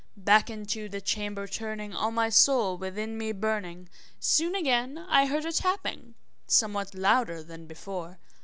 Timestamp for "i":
5.07-5.27